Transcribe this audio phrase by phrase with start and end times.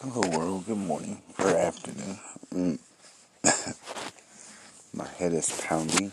[0.00, 0.64] Hello, world.
[0.64, 2.20] Good morning or afternoon.
[2.54, 2.78] Mm.
[4.94, 6.12] My head is pounding.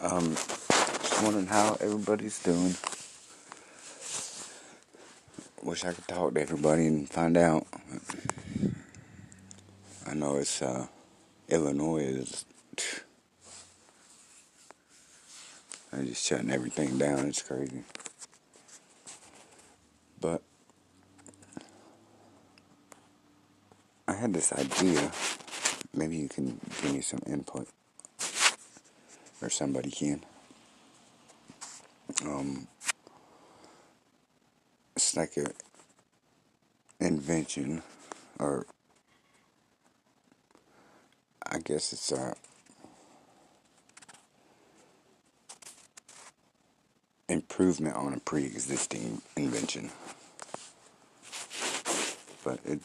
[0.00, 2.74] Um, just wondering how everybody's doing.
[5.62, 7.66] Wish I could talk to everybody and find out.
[10.06, 10.86] I know it's uh,
[11.50, 12.46] Illinois is.
[15.92, 17.28] They're just shutting everything down.
[17.28, 17.84] It's crazy.
[20.24, 20.40] But
[24.08, 25.12] I had this idea.
[25.92, 27.68] Maybe you can give me some input,
[29.42, 30.24] or somebody can.
[32.24, 32.68] Um,
[34.96, 35.52] it's like a
[37.00, 37.82] invention,
[38.38, 38.64] or
[41.42, 42.34] I guess it's a
[47.54, 49.88] improvement on a pre-existing invention.
[52.42, 52.80] But it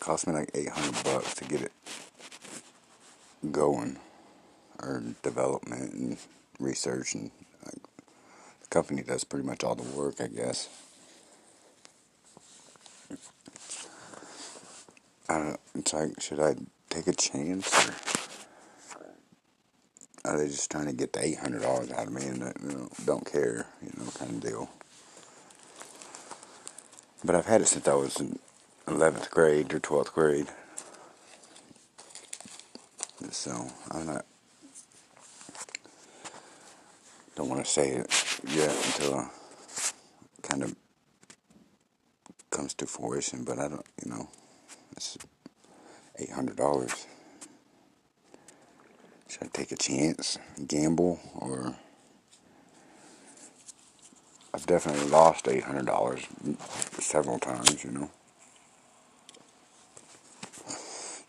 [0.00, 1.72] cost me like 800 bucks to get it
[3.52, 3.98] going,
[4.82, 6.16] or development and
[6.58, 7.30] research, and
[7.66, 7.82] like,
[8.62, 10.70] the company does pretty much all the work, I guess.
[15.28, 15.60] I don't.
[15.74, 16.54] It's like, should I
[16.88, 17.92] take a chance, or
[20.24, 22.52] are they just trying to get the eight hundred dollars out of me and uh,
[22.62, 24.70] you know, don't care, you know, kind of deal?
[27.24, 28.38] But I've had it since I was in
[28.88, 30.48] eleventh grade or twelfth grade.
[33.30, 34.24] So I'm not.
[37.36, 40.74] Don't want to say it yet until it kind of
[42.50, 43.44] comes to fruition.
[43.44, 44.28] But I don't, you know,
[44.96, 45.18] it's
[46.18, 47.06] eight hundred dollars.
[49.44, 51.76] I take a chance, gamble, or
[54.54, 56.26] I've definitely lost eight hundred dollars
[56.98, 58.10] several times, you know.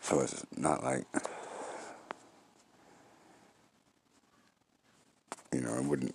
[0.00, 1.04] So it's not like
[5.52, 6.14] you know I wouldn't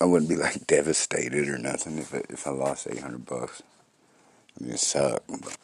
[0.00, 3.62] I wouldn't be like devastated or nothing if it, if I lost eight hundred bucks.
[4.60, 5.56] I mean it sucked, but.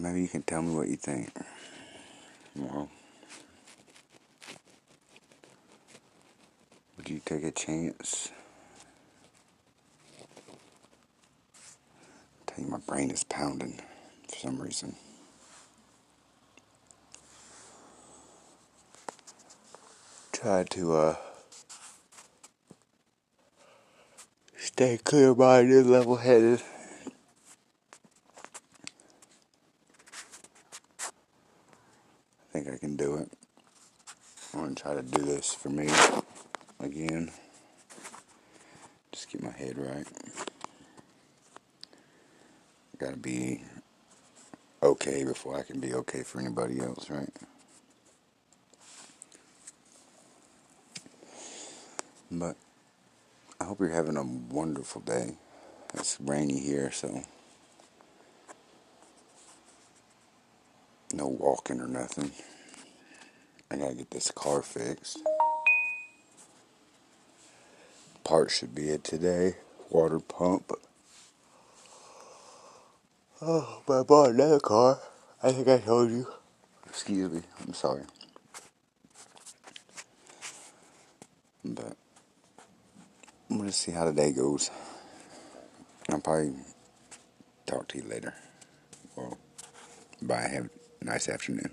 [0.00, 1.30] Maybe you can tell me what you think.
[2.56, 2.88] Well,
[6.96, 8.30] would you take a chance?
[10.18, 10.24] I
[12.46, 13.80] tell you, my brain is pounding
[14.28, 14.96] for some reason.
[20.32, 21.16] Try to uh,
[24.56, 26.62] stay clear-minded, level-headed.
[32.50, 33.30] I think I can do it.
[34.52, 35.88] I'm gonna try to do this for me
[36.80, 37.30] again.
[39.12, 40.06] Just get my head right.
[42.98, 43.62] Gotta be
[44.82, 47.30] okay before I can be okay for anybody else, right?
[52.32, 52.56] But
[53.60, 55.36] I hope you're having a wonderful day.
[55.94, 57.22] It's rainy here, so
[61.20, 62.30] no walking or nothing.
[63.70, 65.18] I gotta get this car fixed.
[68.24, 69.56] Part should be it today.
[69.90, 70.72] Water pump.
[73.42, 74.98] Oh, but I bought another car.
[75.42, 76.26] I think I told you.
[76.86, 77.42] Excuse me.
[77.66, 78.04] I'm sorry.
[81.62, 81.96] But
[83.50, 84.70] I'm gonna see how the day goes.
[86.08, 86.54] I'll probably
[87.66, 88.34] talk to you later.
[89.16, 89.36] Well,
[90.22, 90.48] bye.
[90.48, 90.70] Have
[91.02, 91.70] nice afternoon.